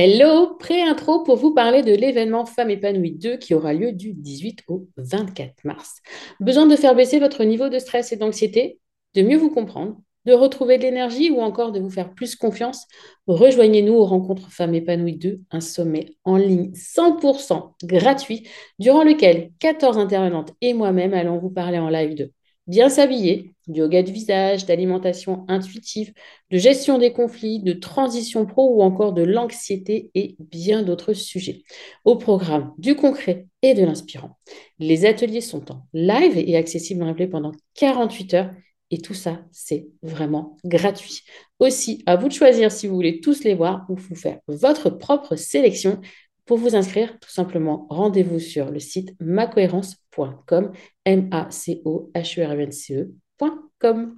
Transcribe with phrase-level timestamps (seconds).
[0.00, 4.62] Hello, pré-intro pour vous parler de l'événement Femmes épanouies 2 qui aura lieu du 18
[4.68, 5.96] au 24 mars.
[6.38, 8.78] Besoin de faire baisser votre niveau de stress et d'anxiété,
[9.16, 12.86] de mieux vous comprendre, de retrouver de l'énergie ou encore de vous faire plus confiance
[13.26, 18.46] Rejoignez-nous aux rencontres Femmes épanouies 2, un sommet en ligne 100% gratuit
[18.78, 22.32] durant lequel 14 intervenantes et moi-même allons vous parler en live de
[22.68, 26.12] bien s'habiller, du yoga de visage, d'alimentation intuitive,
[26.50, 31.62] de gestion des conflits, de transition pro ou encore de l'anxiété et bien d'autres sujets.
[32.04, 34.38] Au programme du concret et de l'inspirant.
[34.78, 38.50] Les ateliers sont en live et accessibles en replay pendant 48 heures.
[38.90, 41.22] Et tout ça, c'est vraiment gratuit.
[41.58, 44.88] Aussi, à vous de choisir si vous voulez tous les voir ou vous faire votre
[44.88, 46.00] propre sélection.
[46.48, 50.72] Pour vous inscrire, tout simplement, rendez-vous sur le site macohérence.com,
[51.04, 53.06] m a c o h e r n c
[53.38, 54.16] ecom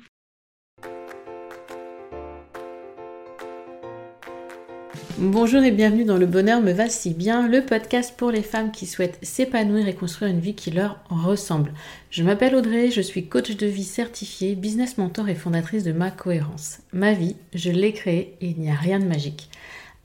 [5.18, 8.70] Bonjour et bienvenue dans Le Bonheur me va si bien, le podcast pour les femmes
[8.70, 11.74] qui souhaitent s'épanouir et construire une vie qui leur ressemble.
[12.10, 16.12] Je m'appelle Audrey, je suis coach de vie certifiée, business mentor et fondatrice de Ma
[16.12, 16.78] Cohérence.
[16.92, 19.50] Ma vie, je l'ai créée et il n'y a rien de magique.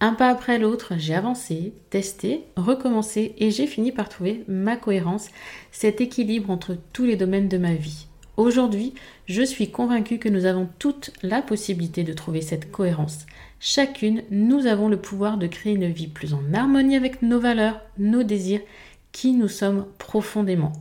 [0.01, 5.29] Un pas après l'autre, j'ai avancé, testé, recommencé et j'ai fini par trouver ma cohérence,
[5.71, 8.07] cet équilibre entre tous les domaines de ma vie.
[8.35, 8.93] Aujourd'hui,
[9.27, 13.25] je suis convaincue que nous avons toute la possibilité de trouver cette cohérence.
[13.61, 17.79] Chacune, nous avons le pouvoir de créer une vie plus en harmonie avec nos valeurs,
[17.97, 18.61] nos désirs,
[19.13, 20.73] qui nous sommes profondément.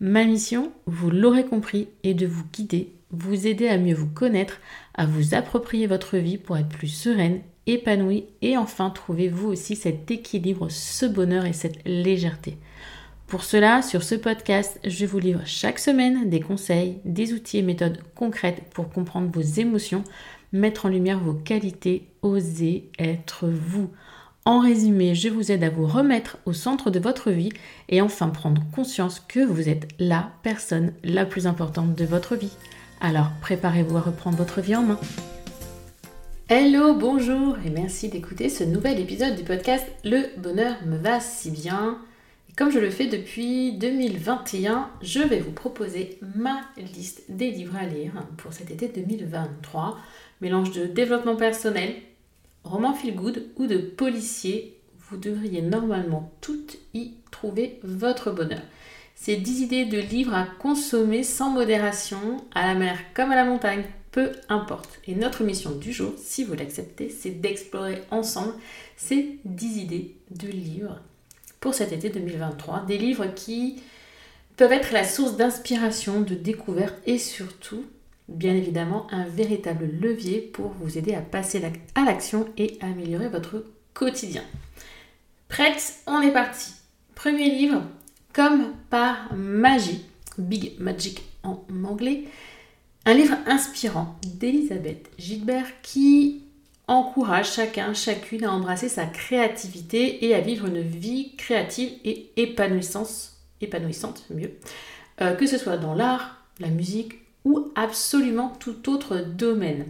[0.00, 4.58] Ma mission, vous l'aurez compris, est de vous guider, vous aider à mieux vous connaître,
[4.94, 9.76] à vous approprier votre vie pour être plus sereine épanoui et enfin trouvez vous aussi
[9.76, 12.56] cet équilibre, ce bonheur et cette légèreté.
[13.26, 17.62] Pour cela, sur ce podcast, je vous livre chaque semaine des conseils, des outils et
[17.62, 20.02] méthodes concrètes pour comprendre vos émotions,
[20.52, 23.90] mettre en lumière vos qualités, oser être vous.
[24.46, 27.50] En résumé, je vous aide à vous remettre au centre de votre vie
[27.90, 32.56] et enfin prendre conscience que vous êtes la personne la plus importante de votre vie.
[33.02, 35.00] Alors préparez-vous à reprendre votre vie en main.
[36.48, 41.50] Hello, bonjour et merci d'écouter ce nouvel épisode du podcast Le bonheur me va si
[41.50, 41.98] bien.
[42.56, 47.84] Comme je le fais depuis 2021, je vais vous proposer ma liste des livres à
[47.84, 49.98] lire pour cet été 2023.
[50.40, 51.94] Mélange de développement personnel,
[52.64, 54.76] roman feel good ou de policier.
[55.08, 58.62] Vous devriez normalement toutes y trouver votre bonheur.
[59.14, 63.44] C'est 10 idées de livres à consommer sans modération, à la mer comme à la
[63.44, 65.00] montagne, peu importe.
[65.06, 68.54] Et notre mission du jour, si vous l'acceptez, c'est d'explorer ensemble
[68.96, 71.00] ces 10 idées de livres
[71.60, 72.86] pour cet été 2023.
[72.86, 73.82] Des livres qui
[74.56, 77.84] peuvent être la source d'inspiration, de découverte et surtout,
[78.30, 81.62] bien évidemment, un véritable levier pour vous aider à passer
[81.94, 84.42] à l'action et améliorer votre quotidien.
[85.48, 86.72] Prête On est parti.
[87.14, 87.82] Premier livre,
[88.32, 90.04] Comme par magie,
[90.38, 92.24] Big Magic en anglais.
[93.04, 96.42] Un livre inspirant d'Elisabeth Gilbert qui
[96.86, 104.26] encourage chacun, chacune à embrasser sa créativité et à vivre une vie créative et épanouissante,
[104.30, 104.52] mieux,
[105.20, 109.86] euh, que ce soit dans l'art, la musique ou absolument tout autre domaine.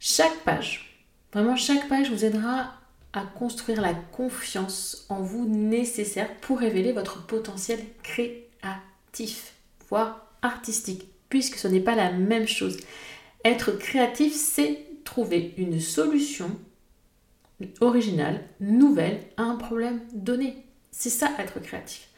[0.00, 1.00] Chaque page,
[1.32, 2.74] vraiment chaque page vous aidera
[3.12, 9.54] à construire la confiance en vous nécessaire pour révéler votre potentiel créatif,
[9.88, 12.76] voire artistique puisque ce n'est pas la même chose.
[13.44, 16.50] Être créatif, c'est trouver une solution
[17.80, 20.56] originale, nouvelle à un problème donné.
[20.90, 22.08] C'est ça être créatif.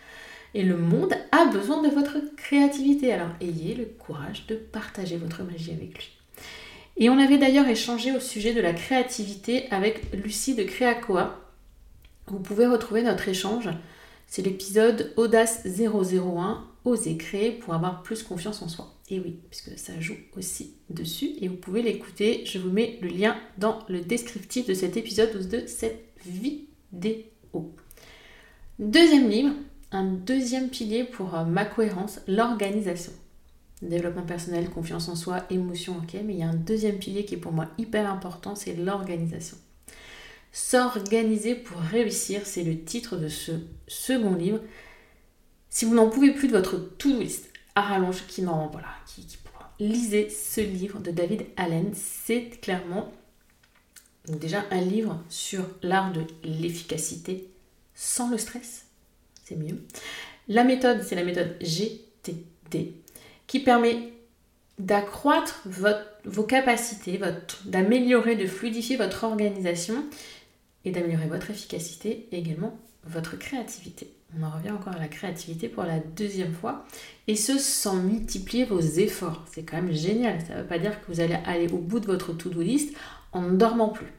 [0.57, 3.13] Et le monde a besoin de votre créativité.
[3.13, 6.09] Alors ayez le courage de partager votre magie avec lui.
[6.97, 11.39] Et on avait d'ailleurs échangé au sujet de la créativité avec Lucie de Créacoa.
[12.29, 13.69] Vous pouvez retrouver notre échange.
[14.27, 18.95] C'est l'épisode Audace 001, Oser créer pour avoir plus confiance en soi.
[19.11, 21.33] Et oui, puisque ça joue aussi dessus.
[21.39, 22.47] Et vous pouvez l'écouter.
[22.47, 27.75] Je vous mets le lien dans le descriptif de cet épisode ou de cette vidéo.
[28.79, 29.53] Deuxième livre,
[29.93, 33.13] un deuxième pilier pour euh, ma cohérence, l'organisation.
[33.83, 37.35] Développement personnel, confiance en soi, émotion, ok, mais il y a un deuxième pilier qui
[37.35, 39.57] est pour moi hyper important, c'est l'organisation.
[40.53, 43.53] S'organiser pour réussir, c'est le titre de ce
[43.87, 44.61] second livre.
[45.69, 47.23] Si vous n'en pouvez plus de votre to-do
[47.75, 49.37] à rallonge qui n'en voilà, qui, qui
[49.79, 51.93] lisez ce livre de David Allen.
[51.95, 53.13] C'est clairement
[54.29, 57.51] déjà un livre sur l'art de l'efficacité
[57.95, 58.86] sans le stress.
[59.47, 59.81] C'est mieux.
[60.49, 62.95] La méthode, c'est la méthode GTD
[63.47, 64.13] qui permet
[64.81, 65.63] d'accroître
[66.25, 67.21] vos capacités,
[67.65, 70.05] d'améliorer, de fluidifier votre organisation
[70.85, 74.11] et d'améliorer votre efficacité et également votre créativité.
[74.37, 76.85] On en revient encore à la créativité pour la deuxième fois.
[77.29, 79.45] Et ce, sans multiplier vos efforts.
[79.51, 80.41] C'est quand même génial.
[80.41, 82.95] Ça ne veut pas dire que vous allez aller au bout de votre to-do list
[83.33, 84.13] en ne dormant plus.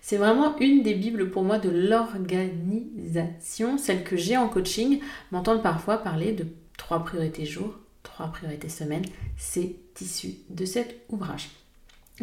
[0.00, 5.00] C'est vraiment une des bibles pour moi de l'organisation, celle que j'ai en coaching,
[5.30, 6.46] m'entendre parfois parler de
[6.78, 9.04] trois priorités jour, trois priorités semaine.
[9.36, 11.50] C'est issu de cet ouvrage.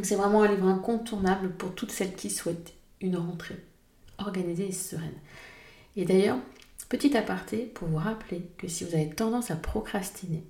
[0.01, 3.57] C'est vraiment un livre incontournable pour toutes celles qui souhaitent une rentrée
[4.17, 5.13] organisée et sereine.
[5.95, 6.37] Et d'ailleurs,
[6.89, 10.43] petit aparté pour vous rappeler que si vous avez tendance à procrastiner,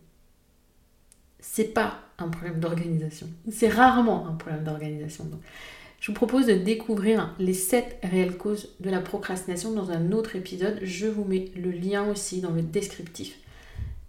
[1.40, 3.28] c'est pas un problème d'organisation.
[3.52, 5.30] C'est rarement un problème d'organisation.
[6.00, 10.36] Je vous propose de découvrir les 7 réelles causes de la procrastination dans un autre
[10.36, 10.80] épisode.
[10.84, 13.38] Je vous mets le lien aussi dans le descriptif.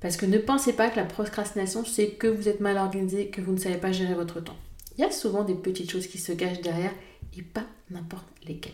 [0.01, 3.41] Parce que ne pensez pas que la procrastination, c'est que vous êtes mal organisé, que
[3.41, 4.57] vous ne savez pas gérer votre temps.
[4.97, 6.93] Il y a souvent des petites choses qui se cachent derrière
[7.37, 8.73] et pas n'importe lesquelles.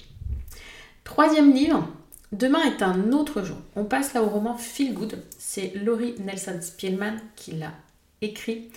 [1.04, 1.88] Troisième livre,
[2.34, 3.58] Demain est un autre jour.
[3.76, 5.22] On passe là au roman Feel Good.
[5.38, 7.72] C'est Laurie Nelson Spielman qui l'a
[8.22, 8.70] écrit.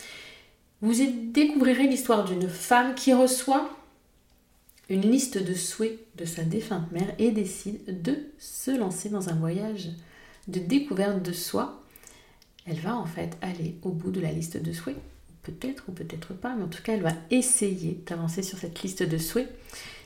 [0.82, 3.76] Vous découvrirez l'histoire d'une femme qui reçoit
[4.90, 9.36] une liste de souhaits de sa défunte mère et décide de se lancer dans un
[9.36, 9.90] voyage
[10.48, 11.84] de découverte de soi.
[12.66, 14.98] Elle va en fait aller au bout de la liste de souhaits.
[15.44, 19.04] Peut-être ou peut-être pas, mais en tout cas, elle va essayer d'avancer sur cette liste
[19.04, 19.50] de souhaits.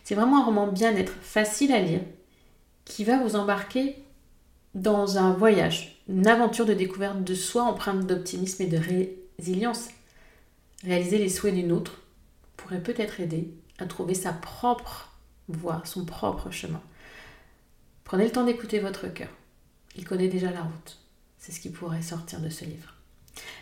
[0.03, 2.01] C'est vraiment un roman bien-être, facile à lire,
[2.85, 3.95] qui va vous embarquer
[4.73, 8.79] dans un voyage, une aventure de découverte de soi empreinte d'optimisme et de
[9.37, 9.89] résilience.
[10.83, 12.01] Réaliser les souhaits d'une autre
[12.57, 13.51] pourrait peut-être aider
[13.85, 15.11] trouver sa propre
[15.47, 16.81] voie, son propre chemin.
[18.03, 19.29] Prenez le temps d'écouter votre cœur.
[19.95, 20.99] Il connaît déjà la route.
[21.37, 22.95] C'est ce qui pourrait sortir de ce livre.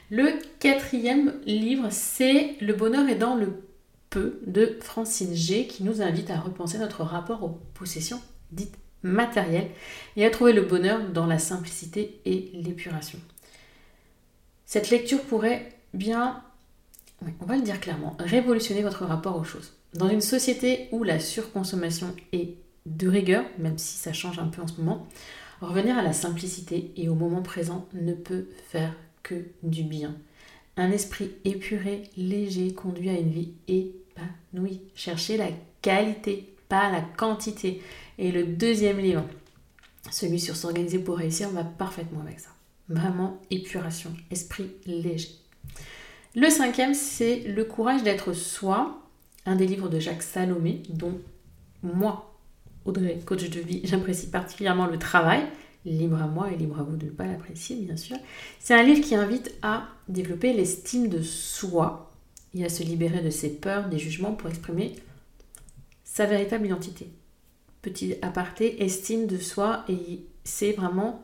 [0.10, 3.64] Le quatrième livre, c'est Le bonheur est dans le
[4.10, 8.22] peu de Francine G qui nous invite à repenser notre rapport aux possessions
[8.52, 9.70] dites matérielles
[10.16, 13.20] et à trouver le bonheur dans la simplicité et l'épuration.
[14.66, 16.44] Cette lecture pourrait bien,
[17.42, 19.74] on va le dire clairement, révolutionner votre rapport aux choses.
[19.94, 22.56] Dans une société où la surconsommation est
[22.86, 25.08] de rigueur, même si ça change un peu en ce moment,
[25.62, 28.94] revenir à la simplicité et au moment présent ne peut faire
[29.24, 30.16] que du bien.
[30.78, 34.82] Un esprit épuré, léger, conduit à une vie épanouie.
[34.96, 35.50] Cherchez la
[35.82, 37.82] qualité, pas la quantité.
[38.18, 39.26] Et le deuxième livre,
[40.12, 42.50] celui sur s'organiser pour réussir, va parfaitement avec ça.
[42.88, 45.30] Vraiment épuration, esprit léger.
[46.36, 49.02] Le cinquième, c'est Le courage d'être soi
[49.46, 51.20] un des livres de Jacques Salomé, dont
[51.82, 52.36] moi,
[52.86, 55.44] Audrey, coach de vie, j'apprécie particulièrement le travail.
[55.86, 58.18] Libre à moi et libre à vous de ne pas l'apprécier, bien sûr.
[58.60, 62.12] C'est un livre qui invite à développer l'estime de soi
[62.54, 64.96] et à se libérer de ses peurs, des jugements pour exprimer
[66.04, 67.08] sa véritable identité.
[67.82, 71.24] Petit aparté, estime de soi, et c'est vraiment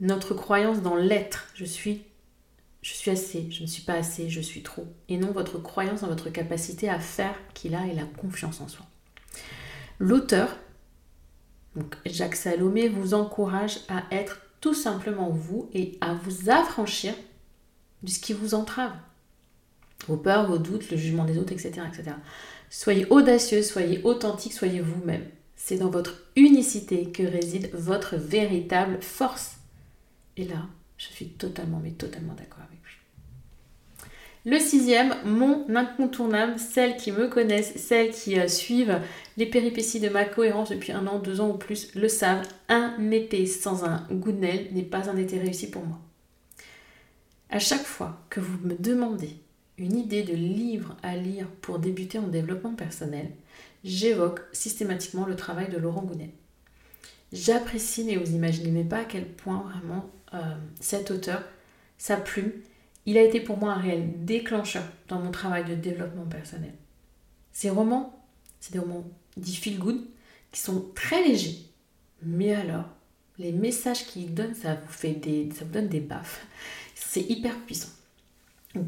[0.00, 1.48] notre croyance dans l'être.
[1.54, 2.02] Je suis
[2.82, 4.86] je suis assez, je ne suis pas assez, je suis trop.
[5.08, 8.68] Et non votre croyance dans votre capacité à faire qu'il a et la confiance en
[8.68, 8.86] soi.
[9.98, 10.56] L'auteur,
[11.76, 17.14] donc Jacques Salomé, vous encourage à être tout simplement vous et à vous affranchir
[18.02, 18.92] de ce qui vous entrave.
[20.06, 21.82] Vos peurs, vos doutes, le jugement des autres, etc.
[21.86, 22.16] etc.
[22.70, 25.26] Soyez audacieux, soyez authentique, soyez vous-même.
[25.56, 29.56] C'est dans votre unicité que réside votre véritable force.
[30.38, 30.66] Et là,
[31.00, 34.50] je suis totalement, mais totalement d'accord avec lui.
[34.50, 39.00] Le sixième, mon incontournable, celles qui me connaissent, celles qui euh, suivent
[39.38, 43.10] les péripéties de ma cohérence depuis un an, deux ans ou plus, le savent, un
[43.10, 45.98] été sans un Goodnell n'est pas un été réussi pour moi.
[47.48, 49.36] À chaque fois que vous me demandez
[49.78, 53.30] une idée de livre à lire pour débuter en développement personnel,
[53.84, 56.30] j'évoque systématiquement le travail de Laurent Gounel.
[57.32, 61.42] J'apprécie, mais vous imaginez même pas à quel point vraiment euh, cet auteur,
[61.98, 62.52] sa plume,
[63.06, 66.72] il a été pour moi un réel déclencheur dans mon travail de développement personnel.
[67.52, 68.18] Ces romans,
[68.60, 69.04] c'est des romans
[69.36, 70.04] dits feel good,
[70.52, 71.58] qui sont très légers,
[72.22, 72.84] mais alors,
[73.38, 76.46] les messages qu'il donne, ça vous, fait des, ça vous donne des baffes.
[76.94, 77.88] C'est hyper puissant.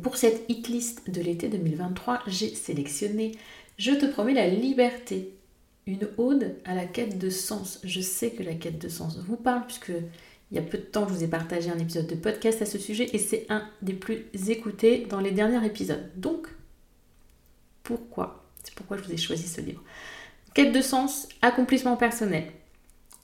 [0.02, 3.32] pour cette hit list de l'été 2023, j'ai sélectionné
[3.78, 5.34] Je te promets la liberté,
[5.86, 7.80] une ode à la quête de sens.
[7.82, 9.92] Je sais que la quête de sens vous parle puisque
[10.52, 12.66] il y a peu de temps, je vous ai partagé un épisode de podcast à
[12.66, 16.10] ce sujet et c'est un des plus écoutés dans les derniers épisodes.
[16.14, 16.46] Donc,
[17.82, 18.44] pourquoi?
[18.62, 19.82] C'est pourquoi je vous ai choisi ce livre.
[20.52, 22.52] Quête de sens, accomplissement personnel,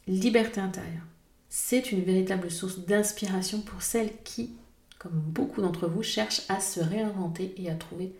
[0.06, 1.04] liberté intérieure.
[1.50, 4.54] C'est une véritable source d'inspiration pour celles qui,
[4.98, 8.14] comme beaucoup d'entre vous, cherchent à se réinventer et à trouver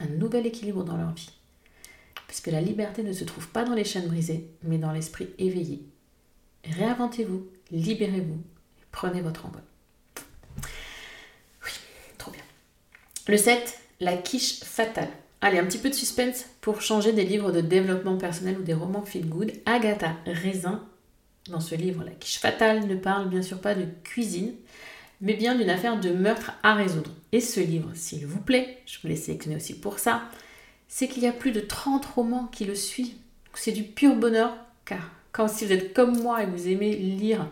[0.00, 1.30] un nouvel équilibre dans leur vie.
[2.30, 5.82] puisque la liberté ne se trouve pas dans les chaînes brisées, mais dans l'esprit éveillé.
[6.64, 8.42] Réinventez-vous, libérez-vous,
[8.92, 9.62] prenez votre envol.
[11.64, 11.72] Oui,
[12.18, 12.42] trop bien.
[13.28, 15.10] Le 7, la quiche fatale.
[15.42, 18.74] Allez, un petit peu de suspense pour changer des livres de développement personnel ou des
[18.74, 19.52] romans feel good.
[19.64, 20.86] Agatha Raisin,
[21.48, 24.52] dans ce livre, La quiche fatale, ne parle bien sûr pas de cuisine,
[25.22, 27.10] mais bien d'une affaire de meurtre à résoudre.
[27.32, 30.22] Et ce livre, s'il vous plaît, je vous l'ai sélectionné aussi pour ça,
[30.88, 33.14] c'est qu'il y a plus de 30 romans qui le suivent.
[33.54, 37.46] C'est du pur bonheur, car quand si vous êtes comme moi et vous aimez lire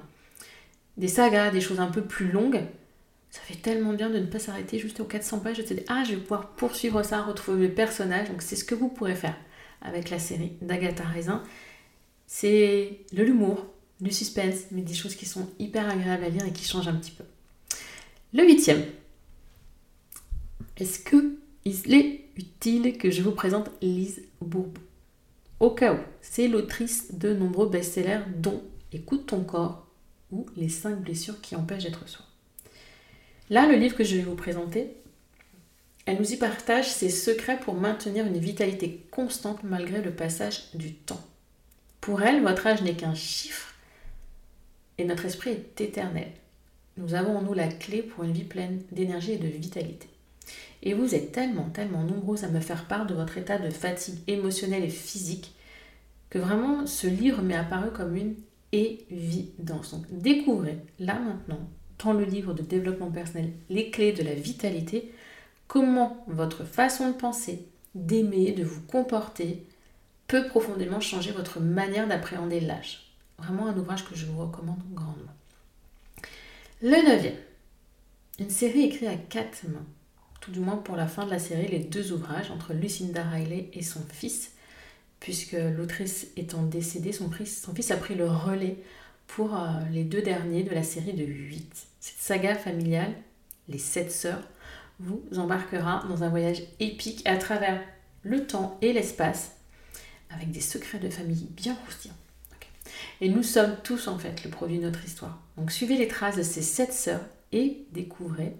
[0.98, 2.60] des sagas, des choses un peu plus longues,
[3.30, 5.74] ça fait tellement bien de ne pas s'arrêter juste aux 400 pages et de se
[5.74, 8.28] dire Ah, je vais pouvoir poursuivre ça, retrouver mes personnages.
[8.28, 9.36] Donc, c'est ce que vous pourrez faire
[9.80, 11.42] avec la série d'Agatha Raisin.
[12.26, 13.66] C'est de l'humour,
[14.00, 16.94] du suspense, mais des choses qui sont hyper agréables à lire et qui changent un
[16.94, 17.24] petit peu.
[18.34, 18.84] Le huitième.
[20.76, 24.80] Est-ce qu'il est utile que je vous présente Lise Bourbeau?
[25.60, 29.87] Au cas où, c'est l'autrice de nombreux best-sellers dont Écoute ton corps
[30.32, 32.24] ou Les 5 blessures qui empêchent d'être soi.
[33.50, 34.94] Là, le livre que je vais vous présenter,
[36.04, 40.94] elle nous y partage ses secrets pour maintenir une vitalité constante malgré le passage du
[40.94, 41.24] temps.
[42.00, 43.74] Pour elle, votre âge n'est qu'un chiffre
[44.98, 46.28] et notre esprit est éternel.
[46.96, 50.08] Nous avons en nous la clé pour une vie pleine d'énergie et de vitalité.
[50.82, 54.18] Et vous êtes tellement, tellement nombreux à me faire part de votre état de fatigue
[54.26, 55.54] émotionnelle et physique
[56.30, 58.34] que vraiment ce livre m'est apparu comme une
[58.72, 59.92] évidence.
[59.92, 61.60] Donc découvrez là maintenant
[62.04, 65.12] dans le livre de développement personnel Les clés de la vitalité,
[65.66, 69.66] comment votre façon de penser, d'aimer, de vous comporter
[70.26, 73.12] peut profondément changer votre manière d'appréhender l'âge.
[73.38, 75.32] Vraiment un ouvrage que je vous recommande grandement.
[76.82, 77.36] Le neuvième,
[78.38, 79.86] une série écrite à quatre mains,
[80.40, 83.70] tout du moins pour la fin de la série, les deux ouvrages entre Lucinda Riley
[83.72, 84.52] et son fils,
[85.20, 88.76] puisque l'autrice étant décédée, son, fils a pris le relais
[89.26, 91.86] pour euh, les deux derniers de la série de 8.
[92.00, 93.12] Cette saga familiale,
[93.68, 94.48] Les Sept Sœurs,
[95.00, 97.80] vous embarquera dans un voyage épique à travers
[98.22, 99.52] le temps et l'espace,
[100.30, 102.14] avec des secrets de famille bien croustillants.
[103.20, 105.38] Et nous sommes tous en fait le produit de notre histoire.
[105.56, 108.54] Donc suivez les traces de ces sept sœurs et découvrez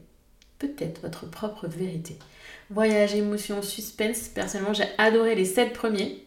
[0.59, 2.19] peut-être votre propre vérité.
[2.71, 4.29] Voyage, émotion, suspense.
[4.29, 6.25] Personnellement, j'ai adoré les sept premiers.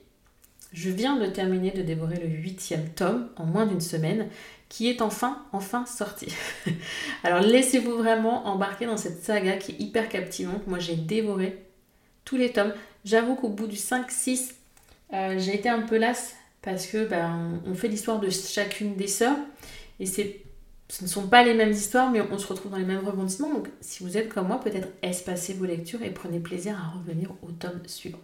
[0.71, 4.29] Je viens de terminer de dévorer le huitième tome en moins d'une semaine,
[4.69, 6.27] qui est enfin, enfin sorti.
[7.23, 10.65] Alors laissez-vous vraiment embarquer dans cette saga qui est hyper captivante.
[10.67, 11.65] Moi, j'ai dévoré
[12.23, 12.73] tous les tomes.
[13.03, 14.53] J'avoue qu'au bout du 5-6,
[15.13, 19.07] euh, j'ai été un peu lasse parce que ben, on fait l'histoire de chacune des
[19.07, 19.37] sœurs
[19.99, 20.41] et c'est
[20.87, 23.49] ce ne sont pas les mêmes histoires, mais on se retrouve dans les mêmes rebondissements.
[23.53, 27.31] Donc, si vous êtes comme moi, peut-être espacez vos lectures et prenez plaisir à revenir
[27.43, 28.19] au tome suivant.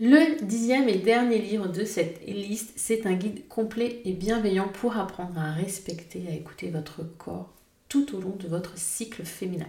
[0.00, 4.96] Le dixième et dernier livre de cette liste, c'est un guide complet et bienveillant pour
[4.96, 7.52] apprendre à respecter, à écouter votre corps
[7.88, 9.66] tout au long de votre cycle féminin.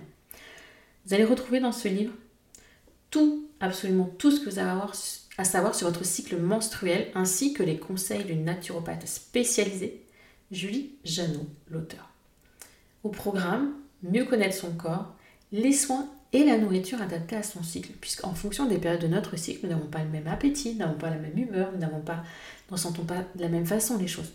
[1.06, 2.14] Vous allez retrouver dans ce livre
[3.10, 4.80] tout, absolument tout ce que vous avez
[5.40, 10.04] à savoir sur votre cycle menstruel, ainsi que les conseils d'une naturopathe spécialisée,
[10.52, 12.08] Julie Janot, l'auteur.
[13.04, 15.16] Au programme, mieux connaître son corps,
[15.52, 19.36] les soins et la nourriture adaptée à son cycle, puisqu'en fonction des périodes de notre
[19.36, 22.02] cycle, nous n'avons pas le même appétit, nous n'avons pas la même humeur, nous n'avons
[22.02, 22.24] pas,
[22.68, 24.34] ne ressentons pas de la même façon les choses.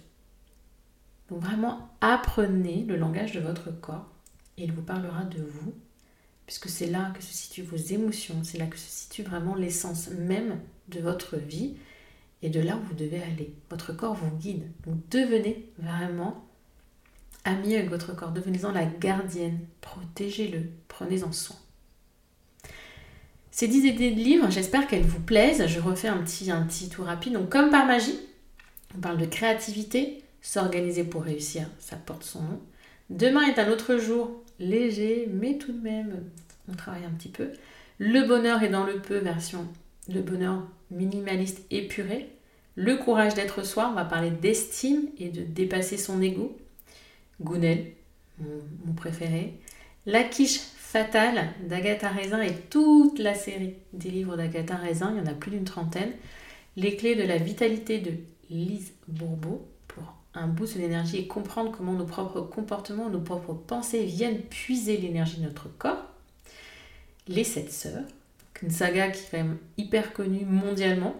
[1.31, 4.11] Donc vraiment, apprenez le langage de votre corps
[4.59, 5.73] et il vous parlera de vous,
[6.47, 10.09] puisque c'est là que se situent vos émotions, c'est là que se situe vraiment l'essence
[10.09, 11.77] même de votre vie
[12.43, 13.55] et de là où vous devez aller.
[13.71, 14.71] Votre corps vous guide.
[14.85, 16.45] Donc devenez vraiment
[17.45, 21.57] ami avec votre corps, devenez-en la gardienne, protégez-le, prenez-en soin.
[23.55, 25.69] Ces 10 idées de livres, j'espère qu'elles vous plaisent.
[25.69, 26.67] Je refais un petit, un
[27.05, 27.35] rapide.
[27.35, 28.19] Donc, comme par magie,
[28.97, 32.61] on parle de créativité, s'organiser pour réussir, ça porte son nom.
[33.11, 36.25] Demain est un autre jour, léger, mais tout de même,
[36.69, 37.51] on travaille un petit peu.
[37.99, 39.69] Le bonheur est dans le peu, version
[40.13, 42.31] le bonheur minimaliste épuré.
[42.75, 46.59] Le courage d'être soi, on va parler d'estime et de dépasser son ego.
[47.41, 47.93] Gounel,
[48.41, 49.55] mon préféré.
[50.07, 50.59] La quiche
[50.95, 55.35] Fatale d'Agatha Raisin et toute la série des livres d'Agatha Raisin, il y en a
[55.35, 56.13] plus d'une trentaine.
[56.77, 58.13] Les clés de la vitalité de
[58.49, 64.05] Lise Bourbeau pour un boost d'énergie et comprendre comment nos propres comportements, nos propres pensées
[64.05, 66.05] viennent puiser l'énergie de notre corps.
[67.27, 68.05] Les Sept Sœurs,
[68.63, 71.17] une saga qui est quand même hyper connue mondialement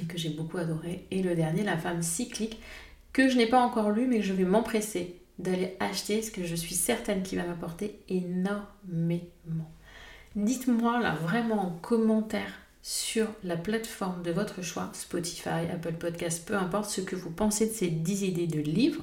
[0.00, 1.06] et que j'ai beaucoup adoré.
[1.10, 2.60] Et le dernier, La femme cyclique,
[3.12, 6.54] que je n'ai pas encore lu mais je vais m'empresser d'aller acheter ce que je
[6.54, 9.70] suis certaine qui va m'apporter énormément.
[10.34, 12.52] Dites-moi là vraiment en commentaire
[12.82, 17.66] sur la plateforme de votre choix, Spotify, Apple Podcast, peu importe ce que vous pensez
[17.66, 19.02] de ces 10 idées de livres,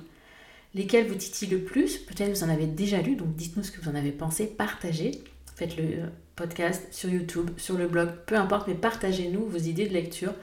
[0.74, 1.98] lesquelles vous titillent le plus?
[1.98, 5.24] Peut-être vous en avez déjà lu, donc dites-nous ce que vous en avez pensé, partagez.
[5.56, 9.94] Faites le podcast sur YouTube, sur le blog, peu importe, mais partagez-nous vos idées de
[9.94, 10.34] lecture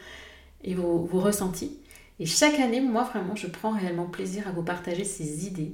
[0.63, 1.79] et vos ressentis.
[2.21, 5.73] Et chaque année, moi vraiment, je prends réellement plaisir à vous partager ces idées.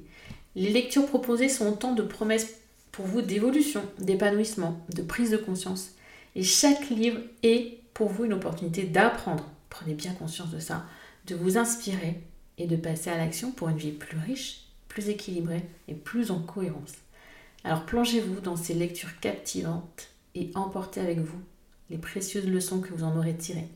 [0.54, 2.54] Les lectures proposées sont autant de promesses
[2.92, 5.90] pour vous d'évolution, d'épanouissement, de prise de conscience.
[6.36, 9.44] Et chaque livre est pour vous une opportunité d'apprendre.
[9.70, 10.86] Prenez bien conscience de ça,
[11.26, 12.22] de vous inspirer
[12.58, 16.38] et de passer à l'action pour une vie plus riche, plus équilibrée et plus en
[16.38, 16.92] cohérence.
[17.64, 21.40] Alors plongez-vous dans ces lectures captivantes et emportez avec vous
[21.90, 23.68] les précieuses leçons que vous en aurez tirées.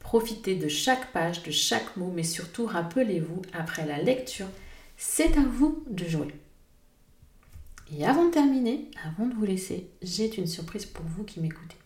[0.00, 4.48] Profitez de chaque page, de chaque mot, mais surtout rappelez-vous, après la lecture,
[4.96, 6.34] c'est à vous de jouer.
[7.96, 11.76] Et avant de terminer, avant de vous laisser, j'ai une surprise pour vous qui m'écoutez.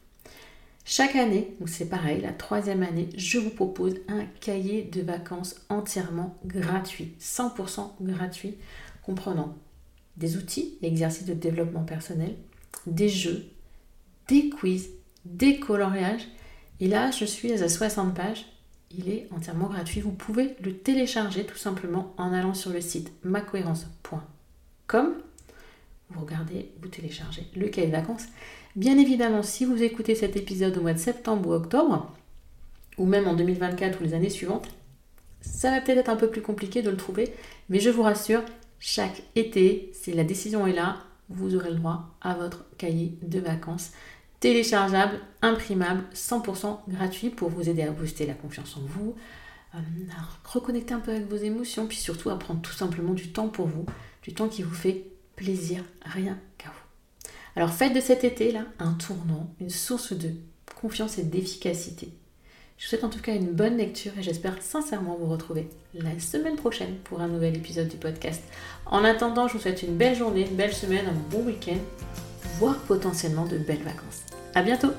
[0.86, 6.38] Chaque année, c'est pareil, la troisième année, je vous propose un cahier de vacances entièrement
[6.44, 8.58] gratuit, 100% gratuit,
[9.02, 9.56] comprenant
[10.18, 12.36] des outils, exercices de développement personnel,
[12.86, 13.46] des jeux,
[14.28, 14.90] des quiz,
[15.24, 16.28] des coloriages.
[16.84, 18.44] Et là, je suis à 60 pages.
[18.90, 20.02] Il est entièrement gratuit.
[20.02, 25.14] Vous pouvez le télécharger tout simplement en allant sur le site macohérence.com.
[26.10, 28.26] Vous regardez, vous téléchargez le cahier de vacances.
[28.76, 32.12] Bien évidemment, si vous écoutez cet épisode au mois de septembre ou octobre,
[32.98, 34.68] ou même en 2024 ou les années suivantes,
[35.40, 37.32] ça va peut-être être un peu plus compliqué de le trouver,
[37.70, 38.42] mais je vous rassure,
[38.78, 40.98] chaque été, si la décision est là,
[41.30, 43.92] vous aurez le droit à votre cahier de vacances
[44.44, 49.14] téléchargeable, imprimable, 100% gratuit pour vous aider à booster la confiance en vous,
[49.74, 53.32] euh, à reconnecter un peu avec vos émotions, puis surtout à prendre tout simplement du
[53.32, 53.86] temps pour vous,
[54.22, 57.30] du temps qui vous fait plaisir, rien qu'à vous.
[57.56, 60.32] Alors faites de cet été-là un tournant, une source de
[60.78, 62.12] confiance et d'efficacité.
[62.76, 66.20] Je vous souhaite en tout cas une bonne lecture et j'espère sincèrement vous retrouver la
[66.20, 68.42] semaine prochaine pour un nouvel épisode du podcast.
[68.84, 71.78] En attendant, je vous souhaite une belle journée, une belle semaine, un bon week-end,
[72.58, 74.22] voire potentiellement de belles vacances.
[74.54, 74.92] À bientôt